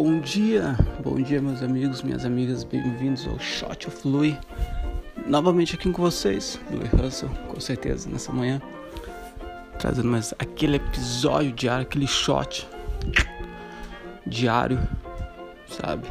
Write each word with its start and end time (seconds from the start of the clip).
Bom 0.00 0.20
dia, 0.20 0.76
bom 1.02 1.20
dia 1.20 1.42
meus 1.42 1.60
amigos, 1.60 2.02
minhas 2.04 2.24
amigas, 2.24 2.62
bem-vindos 2.62 3.26
ao 3.26 3.36
Shot 3.40 3.88
of 3.88 4.06
Louis. 4.06 4.36
Novamente 5.26 5.74
aqui 5.74 5.90
com 5.90 6.02
vocês, 6.02 6.60
Louis 6.70 6.88
Russell, 6.92 7.28
com 7.48 7.58
certeza, 7.58 8.08
nessa 8.08 8.30
manhã. 8.30 8.62
Trazendo 9.76 10.06
mais 10.06 10.32
aquele 10.38 10.76
episódio 10.76 11.50
diário, 11.50 11.82
aquele 11.82 12.06
shot 12.06 12.68
diário, 14.24 14.78
sabe? 15.66 16.06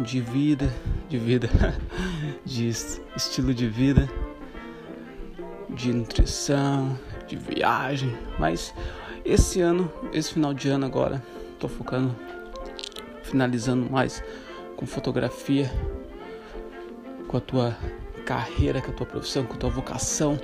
De 0.00 0.20
vida, 0.20 0.68
de 1.08 1.18
vida, 1.18 1.48
de 2.44 2.68
estilo 3.14 3.54
de 3.54 3.68
vida, 3.68 4.10
de 5.70 5.92
nutrição, 5.92 6.98
de 7.28 7.36
viagem. 7.36 8.12
Mas 8.36 8.74
esse 9.24 9.60
ano, 9.60 9.88
esse 10.12 10.34
final 10.34 10.52
de 10.52 10.68
ano 10.68 10.86
agora, 10.86 11.22
tô 11.58 11.68
focando, 11.68 12.14
finalizando 13.22 13.90
mais 13.90 14.22
com 14.76 14.86
fotografia, 14.86 15.70
com 17.26 17.36
a 17.36 17.40
tua 17.40 17.76
carreira, 18.24 18.80
com 18.80 18.90
a 18.90 18.94
tua 18.94 19.06
profissão, 19.06 19.44
com 19.44 19.54
a 19.54 19.56
tua 19.56 19.70
vocação, 19.70 20.38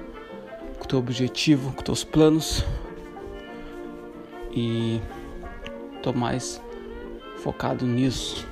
com 0.79 0.85
o 0.85 0.89
teu 0.89 0.99
objetivo, 0.99 1.73
com 1.73 1.83
teus 1.83 2.05
planos. 2.05 2.65
E 4.55 5.01
tô 6.03 6.13
mais 6.13 6.61
focado 7.37 7.87
nisso, 7.87 8.47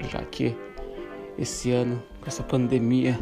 já 0.00 0.22
que 0.22 0.56
esse 1.38 1.70
ano, 1.70 2.02
com 2.20 2.26
essa 2.26 2.42
pandemia, 2.42 3.18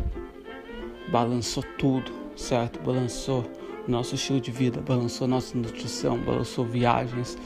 balançou 1.09 1.63
tudo, 1.79 2.13
certo? 2.37 2.80
Balançou 2.80 3.45
nosso 3.88 4.15
estilo 4.15 4.41
de 4.41 4.51
vida, 4.51 4.80
balançou 4.80 5.27
nossa 5.27 5.57
nutrição, 5.57 6.18
balançou 6.18 6.65
viagens 6.65 7.37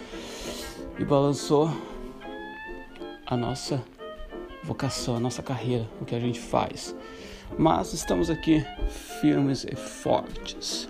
e 0.98 1.04
balançou 1.04 1.70
a 3.26 3.36
nossa 3.36 3.82
vocação, 4.62 5.16
a 5.16 5.20
nossa 5.20 5.42
carreira, 5.42 5.88
o 6.00 6.04
que 6.04 6.14
a 6.14 6.20
gente 6.20 6.40
faz. 6.40 6.94
Mas 7.58 7.92
estamos 7.92 8.30
aqui 8.30 8.64
firmes 9.20 9.64
e 9.64 9.76
fortes, 9.76 10.88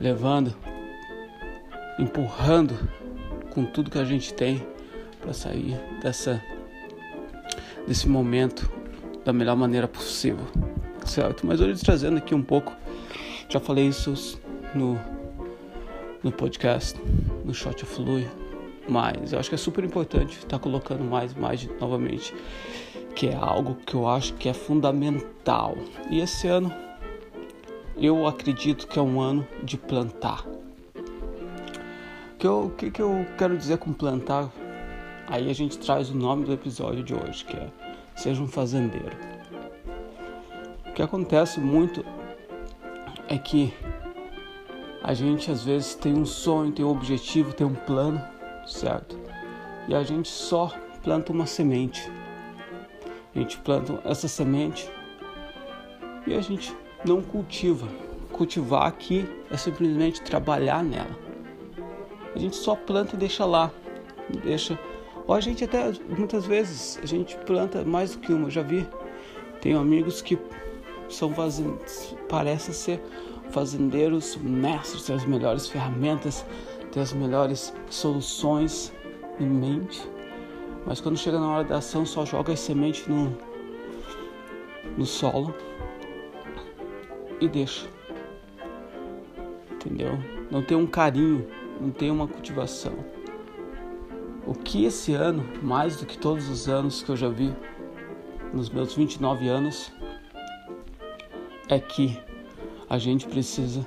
levando, 0.00 0.54
empurrando 1.98 2.88
com 3.50 3.64
tudo 3.64 3.90
que 3.90 3.98
a 3.98 4.04
gente 4.04 4.32
tem 4.32 4.66
para 5.20 5.32
sair 5.32 5.78
dessa 6.02 6.42
desse 7.86 8.08
momento 8.08 8.70
da 9.24 9.32
melhor 9.32 9.56
maneira 9.56 9.88
possível, 9.88 10.46
certo? 11.04 11.46
Mas 11.46 11.60
hoje 11.60 11.82
trazendo 11.82 12.18
aqui 12.18 12.34
um 12.34 12.42
pouco, 12.42 12.72
já 13.48 13.58
falei 13.58 13.86
isso 13.86 14.40
no 14.74 14.98
no 16.22 16.30
podcast, 16.30 17.00
no 17.44 17.54
Shot 17.54 17.82
of 17.82 17.94
Fluid, 17.94 18.28
mais. 18.88 19.32
Eu 19.32 19.38
acho 19.38 19.48
que 19.48 19.54
é 19.54 19.58
super 19.58 19.84
importante 19.84 20.38
estar 20.38 20.48
tá 20.48 20.58
colocando 20.58 21.04
mais, 21.04 21.34
mais 21.34 21.68
novamente, 21.80 22.34
que 23.14 23.28
é 23.28 23.34
algo 23.34 23.74
que 23.74 23.94
eu 23.94 24.08
acho 24.08 24.34
que 24.34 24.48
é 24.48 24.52
fundamental. 24.52 25.76
E 26.10 26.20
esse 26.20 26.48
ano 26.48 26.72
eu 27.96 28.26
acredito 28.26 28.86
que 28.86 28.98
é 28.98 29.02
um 29.02 29.20
ano 29.20 29.46
de 29.62 29.76
plantar. 29.76 30.46
O 32.42 32.70
que, 32.70 32.86
que, 32.86 32.90
que 32.90 33.02
eu 33.02 33.26
quero 33.36 33.56
dizer 33.56 33.76
com 33.78 33.92
plantar? 33.92 34.50
Aí 35.28 35.50
a 35.50 35.52
gente 35.52 35.78
traz 35.78 36.08
o 36.08 36.16
nome 36.16 36.46
do 36.46 36.52
episódio 36.52 37.04
de 37.04 37.14
hoje, 37.14 37.44
que 37.44 37.56
é 37.56 37.68
Seja 38.16 38.42
um 38.42 38.48
Fazendeiro. 38.48 39.16
O 40.86 40.92
que 40.92 41.02
acontece 41.02 41.60
muito 41.60 42.04
é 43.28 43.38
que 43.38 43.72
a 45.02 45.14
gente 45.14 45.50
às 45.50 45.62
vezes 45.64 45.94
tem 45.94 46.12
um 46.12 46.26
sonho, 46.26 46.72
tem 46.72 46.84
um 46.84 46.90
objetivo, 46.90 47.52
tem 47.52 47.66
um 47.66 47.74
plano, 47.74 48.20
certo? 48.70 49.18
E 49.88 49.94
a 49.94 50.02
gente 50.02 50.28
só 50.28 50.72
planta 51.02 51.32
uma 51.32 51.46
semente. 51.46 52.10
A 53.34 53.38
gente 53.38 53.58
planta 53.58 54.00
essa 54.04 54.28
semente 54.28 54.90
e 56.26 56.34
a 56.34 56.40
gente 56.40 56.74
não 57.04 57.22
cultiva. 57.22 57.88
Cultivar 58.32 58.86
aqui 58.86 59.28
é 59.50 59.56
simplesmente 59.56 60.22
trabalhar 60.22 60.82
nela. 60.82 61.18
A 62.34 62.38
gente 62.38 62.56
só 62.56 62.74
planta 62.74 63.16
e 63.16 63.18
deixa 63.18 63.44
lá, 63.44 63.70
deixa. 64.44 64.78
Ou 65.26 65.34
a 65.34 65.40
gente 65.40 65.64
até 65.64 65.92
muitas 66.08 66.46
vezes 66.46 66.98
a 67.02 67.06
gente 67.06 67.36
planta 67.38 67.84
mais 67.84 68.12
do 68.14 68.18
que 68.18 68.32
uma. 68.32 68.46
Eu 68.46 68.50
já 68.50 68.62
vi, 68.62 68.86
tenho 69.60 69.78
amigos 69.78 70.22
que 70.22 70.38
são 71.08 71.34
fazendeiros, 71.34 72.14
parece 72.28 72.72
ser 72.72 73.00
fazendeiros 73.50 74.36
mestres, 74.36 75.10
as 75.10 75.24
melhores 75.24 75.68
ferramentas, 75.68 76.46
ter 76.90 77.00
as 77.00 77.12
melhores 77.12 77.72
soluções 77.88 78.92
em 79.38 79.46
mente, 79.46 80.02
mas 80.86 81.00
quando 81.00 81.16
chega 81.16 81.38
na 81.38 81.48
hora 81.48 81.64
da 81.64 81.78
ação 81.78 82.04
só 82.04 82.24
joga 82.24 82.52
as 82.52 82.60
sementes 82.60 83.06
no, 83.06 83.36
no 84.96 85.06
solo 85.06 85.54
e 87.40 87.48
deixa. 87.48 87.88
Entendeu? 89.72 90.18
Não 90.50 90.62
tem 90.62 90.76
um 90.76 90.86
carinho, 90.86 91.46
não 91.80 91.90
tem 91.90 92.10
uma 92.10 92.26
cultivação. 92.26 92.92
O 94.46 94.54
que 94.54 94.84
esse 94.84 95.14
ano, 95.14 95.44
mais 95.62 95.96
do 95.96 96.06
que 96.06 96.18
todos 96.18 96.48
os 96.48 96.68
anos 96.68 97.02
que 97.02 97.10
eu 97.10 97.16
já 97.16 97.28
vi, 97.28 97.54
nos 98.52 98.68
meus 98.68 98.94
29 98.94 99.48
anos, 99.48 99.92
é 101.68 101.78
que 101.78 102.18
a 102.88 102.98
gente 102.98 103.28
precisa 103.28 103.86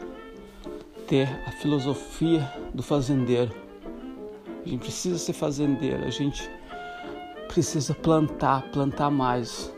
ter 1.07 1.27
a 1.45 1.51
filosofia 1.51 2.51
do 2.73 2.81
fazendeiro. 2.81 3.51
A 4.65 4.69
gente 4.69 4.79
precisa 4.79 5.17
ser 5.17 5.33
fazendeiro, 5.33 6.05
a 6.05 6.09
gente 6.09 6.49
precisa 7.47 7.93
plantar, 7.93 8.71
plantar 8.71 9.09
mais. 9.09 9.73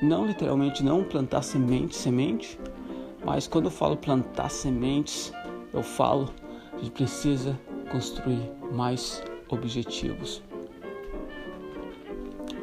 Não 0.00 0.26
literalmente 0.26 0.82
não 0.82 1.04
plantar 1.04 1.42
semente, 1.42 1.96
semente, 1.96 2.58
mas 3.24 3.46
quando 3.46 3.66
eu 3.66 3.70
falo 3.70 3.96
plantar 3.96 4.48
sementes, 4.48 5.32
eu 5.72 5.82
falo 5.82 6.32
a 6.72 6.78
gente 6.78 6.92
precisa 6.92 7.58
construir 7.90 8.52
mais 8.72 9.22
objetivos, 9.48 10.42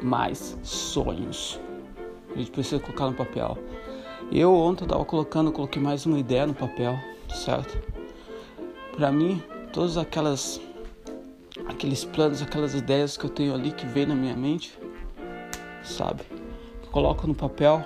mais 0.02 0.58
sonhos. 0.62 1.60
A 2.34 2.38
gente 2.38 2.50
precisa 2.50 2.80
colocar 2.80 3.06
no 3.06 3.14
papel. 3.14 3.58
Eu 4.32 4.52
ontem 4.54 4.84
estava 4.84 5.04
colocando, 5.04 5.52
coloquei 5.52 5.80
mais 5.80 6.04
uma 6.04 6.18
ideia 6.18 6.46
no 6.46 6.54
papel, 6.54 6.98
certo? 7.28 7.78
Para 8.96 9.12
mim, 9.12 9.42
todas 9.72 9.96
aquelas 9.96 10.60
aqueles 11.68 12.04
planos, 12.04 12.42
aquelas 12.42 12.74
ideias 12.74 13.16
que 13.16 13.24
eu 13.24 13.30
tenho 13.30 13.54
ali 13.54 13.70
que 13.70 13.86
vem 13.86 14.06
na 14.06 14.14
minha 14.14 14.36
mente, 14.36 14.76
sabe? 15.82 16.22
Coloco 16.90 17.26
no 17.26 17.34
papel. 17.34 17.84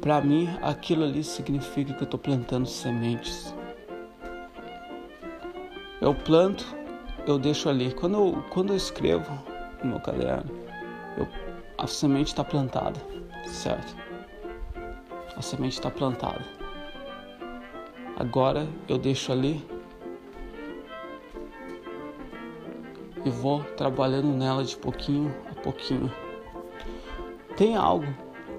Para 0.00 0.20
mim, 0.20 0.48
aquilo 0.62 1.04
ali 1.04 1.22
significa 1.22 1.92
que 1.92 2.02
eu 2.02 2.04
estou 2.04 2.18
plantando 2.18 2.66
sementes. 2.66 3.54
Eu 6.00 6.14
planto, 6.14 6.64
eu 7.26 7.38
deixo 7.38 7.68
ali. 7.68 7.92
Quando 7.92 8.14
eu, 8.14 8.44
quando 8.50 8.72
eu 8.72 8.76
escrevo 8.76 9.30
no 9.82 9.90
meu 9.90 10.00
caderno, 10.00 10.50
eu, 11.16 11.28
a 11.78 11.86
semente 11.86 12.28
está 12.28 12.42
plantada, 12.42 13.00
certo? 13.46 13.96
A 15.36 15.42
semente 15.42 15.74
está 15.74 15.90
plantada. 15.90 16.44
Agora 18.16 18.68
eu 18.88 18.96
deixo 18.96 19.32
ali 19.32 19.64
e 23.24 23.30
vou 23.30 23.64
trabalhando 23.76 24.28
nela 24.28 24.62
de 24.62 24.76
pouquinho 24.76 25.34
a 25.50 25.60
pouquinho. 25.60 26.12
Tem 27.56 27.76
algo 27.76 28.06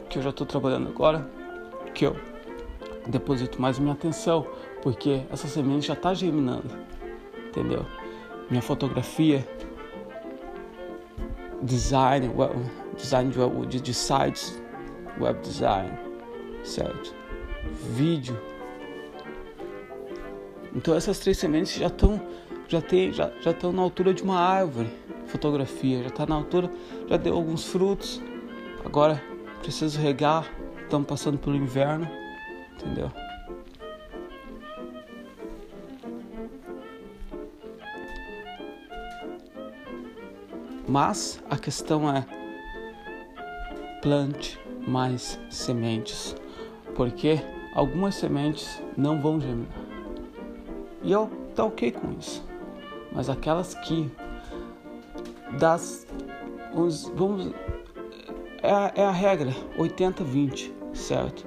que 0.09 0.17
eu 0.17 0.23
já 0.23 0.29
estou 0.29 0.45
trabalhando 0.45 0.89
agora 0.89 1.29
que 1.93 2.05
eu 2.05 2.15
deposito 3.07 3.61
mais 3.61 3.79
minha 3.79 3.93
atenção, 3.93 4.45
porque 4.81 5.23
essa 5.31 5.47
semente 5.47 5.87
já 5.87 5.93
está 5.93 6.13
germinando, 6.13 6.69
entendeu? 7.47 7.85
Minha 8.49 8.61
fotografia, 8.61 9.47
design, 11.61 12.29
web, 12.35 12.53
design 12.95 13.31
de, 13.67 13.81
de 13.81 13.93
sites, 13.93 14.61
web 15.19 15.39
design, 15.41 15.91
certo? 16.65 17.13
Vídeo. 17.91 18.39
Então 20.73 20.95
essas 20.95 21.19
três 21.19 21.37
sementes 21.37 21.75
já 21.75 21.87
estão 21.87 22.21
já 22.67 22.81
tem 22.81 23.13
já 23.13 23.31
já 23.41 23.51
estão 23.51 23.71
na 23.71 23.81
altura 23.81 24.13
de 24.13 24.23
uma 24.23 24.39
árvore. 24.39 24.89
Fotografia 25.27 26.01
já 26.01 26.07
está 26.07 26.25
na 26.25 26.35
altura, 26.35 26.69
já 27.07 27.17
deu 27.17 27.35
alguns 27.35 27.65
frutos. 27.65 28.21
Agora 28.83 29.21
preciso 29.61 29.99
regar. 29.99 30.49
Estamos 30.83 31.07
passando 31.07 31.37
pelo 31.39 31.55
inverno, 31.55 32.07
entendeu? 32.73 33.11
Mas 40.87 41.41
a 41.49 41.57
questão 41.57 42.07
é 42.15 42.23
plante 44.03 44.59
mais 44.87 45.39
sementes 45.49 46.35
porque 46.95 47.39
algumas 47.73 48.15
sementes 48.15 48.81
não 48.97 49.21
vão 49.21 49.39
germinar. 49.39 49.77
E 51.03 51.11
eu 51.11 51.29
tá 51.53 51.63
ok 51.65 51.91
com 51.91 52.11
isso. 52.19 52.43
mas 53.11 53.29
aquelas 53.29 53.75
que 53.75 54.09
das 55.59 56.07
os, 56.73 57.07
vamos 57.15 57.53
é 58.61 58.71
a, 58.71 58.91
é 58.95 59.05
a 59.05 59.11
regra 59.11 59.51
80-20, 59.77 60.71
certo? 60.93 61.45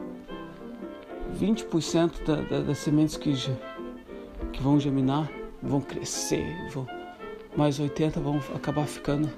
20% 1.38 2.24
da, 2.24 2.36
da, 2.42 2.60
das 2.60 2.78
sementes 2.78 3.16
que, 3.16 3.34
que 4.52 4.62
vão 4.62 4.78
germinar 4.78 5.28
vão 5.62 5.80
crescer, 5.80 6.70
vão, 6.70 6.86
mas 7.56 7.80
80% 7.80 8.20
vão 8.20 8.40
acabar 8.54 8.86
ficando, 8.86 9.28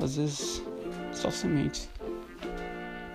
às 0.00 0.16
vezes, 0.16 0.62
só 1.12 1.30
sementes. 1.30 1.88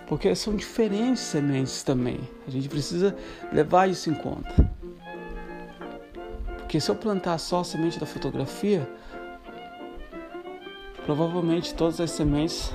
Porque 0.10 0.34
são 0.34 0.56
diferentes 0.56 1.22
sementes 1.22 1.84
também. 1.84 2.20
A 2.48 2.50
gente 2.50 2.68
precisa 2.68 3.16
levar 3.54 3.88
isso 3.88 4.10
em 4.10 4.16
conta. 4.16 4.70
Porque 6.58 6.80
se 6.82 6.90
eu 6.90 6.96
plantar 6.96 7.38
só 7.38 7.60
a 7.60 7.64
semente 7.64 8.00
da 8.00 8.08
fotografia, 8.08 8.90
provavelmente 11.06 11.76
todas 11.76 12.02
as 12.02 12.10
sementes 12.10 12.74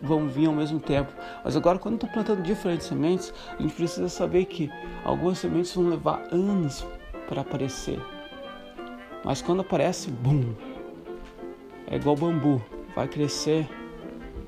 vão 0.00 0.28
vir 0.28 0.46
ao 0.46 0.54
mesmo 0.54 0.80
tempo. 0.80 1.12
Mas 1.44 1.54
agora, 1.56 1.78
quando 1.78 1.96
estou 1.96 2.08
plantando 2.08 2.42
diferentes 2.42 2.86
sementes, 2.86 3.34
a 3.58 3.60
gente 3.60 3.74
precisa 3.74 4.08
saber 4.08 4.46
que 4.46 4.70
algumas 5.04 5.38
sementes 5.38 5.74
vão 5.74 5.90
levar 5.90 6.26
anos 6.32 6.86
para 7.28 7.42
aparecer. 7.42 8.00
Mas 9.22 9.42
quando 9.42 9.60
aparece, 9.60 10.10
bum! 10.10 10.54
É 11.86 11.96
igual 11.96 12.16
bambu, 12.16 12.62
vai 12.94 13.06
crescer 13.06 13.68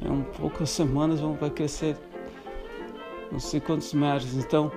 em 0.00 0.08
um 0.08 0.22
poucas 0.22 0.70
semanas 0.70 1.20
vai 1.20 1.50
crescer 1.50 1.96
não 3.30 3.40
sei 3.40 3.60
quantos 3.60 3.92
metros. 3.92 4.34
Então, 4.34 4.72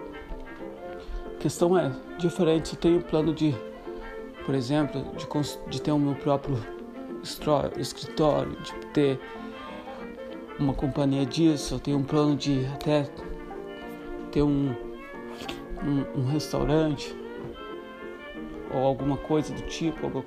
a 1.35 1.37
questão 1.39 1.77
é 1.77 1.91
diferente. 2.17 2.73
Eu 2.73 2.79
tenho 2.79 3.01
plano 3.01 3.33
de, 3.33 3.55
por 4.45 4.55
exemplo, 4.55 5.03
de, 5.15 5.27
de 5.69 5.81
ter 5.81 5.91
o 5.91 5.99
meu 5.99 6.15
próprio 6.15 6.57
escritório, 7.77 8.51
de 8.61 8.73
ter 8.87 9.19
uma 10.59 10.73
companhia 10.73 11.25
disso, 11.25 11.75
eu 11.75 11.79
tenho 11.79 11.97
um 11.97 12.03
plano 12.03 12.35
de 12.35 12.65
até 12.73 13.09
ter 14.31 14.43
um, 14.43 14.75
um, 15.83 16.19
um 16.19 16.25
restaurante 16.27 17.15
ou 18.73 18.79
alguma 18.79 19.17
coisa 19.17 19.53
do 19.53 19.61
tipo. 19.63 20.23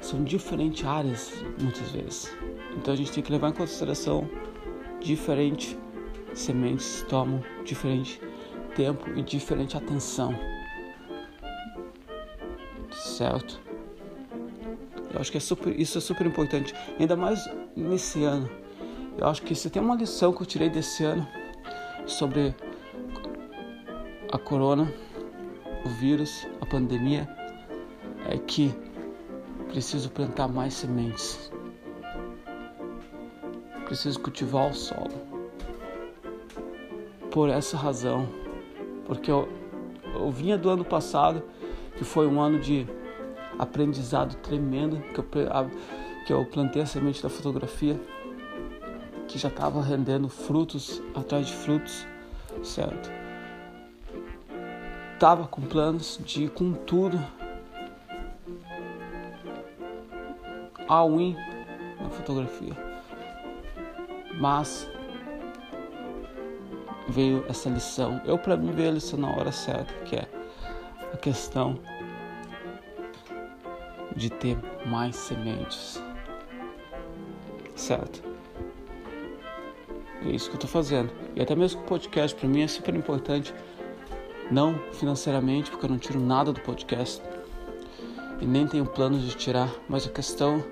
São 0.00 0.24
diferentes 0.24 0.86
áreas 0.86 1.44
muitas 1.60 1.90
vezes. 1.90 2.36
Então 2.78 2.94
a 2.94 2.96
gente 2.96 3.12
tem 3.12 3.22
que 3.22 3.32
levar 3.32 3.48
em 3.48 3.52
consideração 3.52 4.28
diferentes 5.00 5.76
sementes 6.32 7.04
tomam 7.08 7.42
diferente 7.64 8.20
tempo 8.74 9.10
e 9.16 9.22
diferente 9.22 9.76
atenção. 9.76 10.34
Certo? 12.92 13.60
Eu 15.12 15.20
acho 15.20 15.32
que 15.32 15.38
é 15.38 15.40
super, 15.40 15.78
isso 15.78 15.98
é 15.98 16.00
super 16.00 16.26
importante, 16.26 16.72
ainda 16.98 17.16
mais 17.16 17.44
nesse 17.76 18.22
ano. 18.22 18.48
Eu 19.16 19.26
acho 19.26 19.42
que 19.42 19.54
se 19.54 19.68
tem 19.68 19.82
uma 19.82 19.96
lição 19.96 20.32
que 20.32 20.42
eu 20.42 20.46
tirei 20.46 20.70
desse 20.70 21.02
ano 21.02 21.26
sobre 22.06 22.54
a 24.30 24.38
corona, 24.38 24.92
o 25.84 25.88
vírus, 25.88 26.46
a 26.60 26.66
pandemia, 26.66 27.28
é 28.28 28.38
que 28.38 28.72
preciso 29.68 30.10
plantar 30.10 30.46
mais 30.46 30.74
sementes. 30.74 31.50
Preciso 33.88 34.20
cultivar 34.20 34.70
o 34.70 34.74
solo. 34.74 35.10
Por 37.30 37.48
essa 37.48 37.74
razão, 37.74 38.28
porque 39.06 39.30
eu, 39.30 39.48
eu 40.14 40.30
vinha 40.30 40.58
do 40.58 40.68
ano 40.68 40.84
passado, 40.84 41.42
que 41.96 42.04
foi 42.04 42.26
um 42.26 42.38
ano 42.38 42.60
de 42.60 42.86
aprendizado 43.58 44.36
tremendo 44.36 45.00
que 45.14 45.18
eu, 45.18 45.24
que 46.26 46.32
eu 46.34 46.44
plantei 46.44 46.82
a 46.82 46.86
semente 46.86 47.22
da 47.22 47.30
fotografia, 47.30 47.98
que 49.26 49.38
já 49.38 49.48
estava 49.48 49.80
rendendo 49.80 50.28
frutos 50.28 51.02
atrás 51.14 51.46
de 51.46 51.54
frutos, 51.54 52.06
certo? 52.62 53.10
Tava 55.18 55.46
com 55.46 55.62
planos 55.62 56.20
de 56.22 56.44
ir 56.44 56.50
com 56.50 56.74
tudo 56.74 57.18
all 60.86 61.16
win 61.16 61.34
na 62.00 62.10
fotografia, 62.10 62.87
mas 64.38 64.88
veio 67.08 67.44
essa 67.48 67.68
lição. 67.68 68.20
Eu 68.24 68.38
para 68.38 68.56
mim 68.56 68.72
veio 68.72 68.90
a 68.90 68.92
lição 68.92 69.18
na 69.18 69.30
hora 69.30 69.50
certa, 69.50 69.92
que 70.04 70.16
é 70.16 70.28
a 71.12 71.16
questão 71.16 71.78
de 74.14 74.30
ter 74.30 74.56
mais 74.86 75.16
sementes. 75.16 76.02
Certo? 77.74 78.22
É 80.24 80.30
isso 80.30 80.50
que 80.50 80.56
eu 80.56 80.58
estou 80.58 80.70
fazendo. 80.70 81.12
E 81.34 81.40
até 81.40 81.54
mesmo 81.54 81.80
o 81.80 81.84
podcast 81.84 82.36
para 82.36 82.48
mim 82.48 82.62
é 82.62 82.68
super 82.68 82.94
importante. 82.94 83.54
Não 84.50 84.78
financeiramente, 84.92 85.70
porque 85.70 85.86
eu 85.86 85.90
não 85.90 85.98
tiro 85.98 86.20
nada 86.20 86.52
do 86.52 86.60
podcast. 86.60 87.22
E 88.40 88.46
nem 88.46 88.66
tenho 88.66 88.86
planos 88.86 89.22
de 89.22 89.36
tirar, 89.36 89.70
mas 89.88 90.06
a 90.06 90.10
questão 90.10 90.64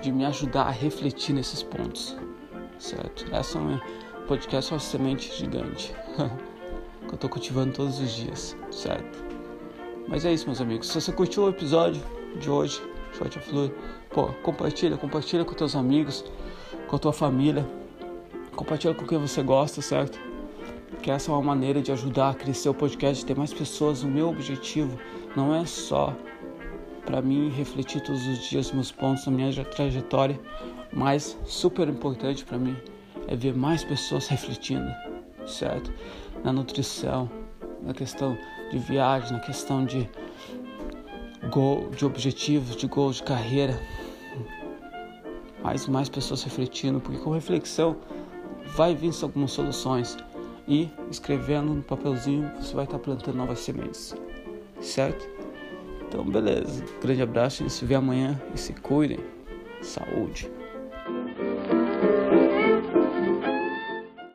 de 0.00 0.12
me 0.12 0.24
ajudar 0.24 0.64
a 0.64 0.70
refletir 0.70 1.32
nesses 1.32 1.62
pontos. 1.62 2.16
Certo? 2.78 3.26
Essa 3.32 3.58
é 3.58 3.60
uma 3.60 3.82
podcast 4.26 4.72
é 4.72 4.74
uma 4.74 4.80
semente 4.80 5.34
gigante. 5.36 5.94
que 7.06 7.10
eu 7.10 7.14
estou 7.14 7.30
cultivando 7.30 7.72
todos 7.72 7.98
os 8.00 8.10
dias. 8.10 8.56
Certo? 8.70 9.24
Mas 10.06 10.24
é 10.24 10.32
isso, 10.32 10.46
meus 10.46 10.60
amigos. 10.60 10.88
Se 10.88 11.00
você 11.00 11.12
curtiu 11.12 11.44
o 11.44 11.48
episódio, 11.48 12.02
de 12.36 12.50
hoje, 12.50 12.80
Short 13.12 13.38
Fluid. 13.40 13.74
Pô, 14.10 14.28
compartilha, 14.42 14.96
compartilha 14.96 15.44
com 15.44 15.54
teus 15.54 15.74
amigos, 15.74 16.24
com 16.86 16.96
a 16.96 16.98
tua 16.98 17.12
família, 17.12 17.66
compartilha 18.54 18.94
com 18.94 19.06
quem 19.06 19.18
você 19.18 19.42
gosta, 19.42 19.80
certo? 19.80 20.18
Que 21.02 21.10
essa 21.10 21.30
é 21.30 21.34
uma 21.34 21.42
maneira 21.42 21.80
de 21.80 21.92
ajudar 21.92 22.30
a 22.30 22.34
crescer 22.34 22.68
o 22.68 22.74
podcast, 22.74 23.24
ter 23.24 23.36
mais 23.36 23.52
pessoas. 23.52 24.02
O 24.02 24.08
meu 24.08 24.28
objetivo 24.28 24.98
não 25.36 25.54
é 25.54 25.64
só 25.64 26.14
para 27.04 27.22
mim 27.22 27.48
refletir 27.50 28.02
todos 28.02 28.26
os 28.26 28.48
dias 28.48 28.70
meus 28.72 28.92
pontos 28.92 29.24
na 29.26 29.32
minha 29.32 29.64
trajetória, 29.64 30.38
mas 30.98 31.38
super 31.44 31.88
importante 31.88 32.44
para 32.44 32.58
mim 32.58 32.76
é 33.28 33.36
ver 33.36 33.54
mais 33.54 33.84
pessoas 33.84 34.26
refletindo, 34.26 34.90
certo? 35.46 35.92
Na 36.42 36.52
nutrição, 36.52 37.30
na 37.80 37.94
questão 37.94 38.36
de 38.72 38.78
viagem, 38.80 39.32
na 39.32 39.38
questão 39.38 39.84
de 39.84 40.10
gol, 41.52 41.88
de 41.90 42.04
objetivos, 42.04 42.74
de 42.74 42.88
gols 42.88 43.16
de 43.16 43.22
carreira. 43.22 43.80
Mais 45.62 45.86
mais 45.86 46.08
pessoas 46.08 46.42
refletindo, 46.42 46.98
porque 47.00 47.18
com 47.20 47.30
reflexão 47.30 47.96
vai 48.74 48.92
vir 48.92 49.12
algumas 49.22 49.52
soluções. 49.52 50.16
E 50.66 50.90
escrevendo 51.10 51.74
no 51.74 51.82
papelzinho, 51.82 52.50
você 52.60 52.74
vai 52.74 52.84
estar 52.84 52.98
plantando 52.98 53.36
novas 53.36 53.60
sementes. 53.60 54.16
Certo? 54.80 55.26
Então, 56.06 56.24
beleza. 56.24 56.84
Grande 57.00 57.22
abraço. 57.22 57.62
A 57.62 57.68
gente 57.68 57.72
se 57.72 57.84
vê 57.84 57.94
amanhã 57.94 58.38
e 58.52 58.58
se 58.58 58.72
cuidem. 58.72 59.20
Saúde. 59.80 60.57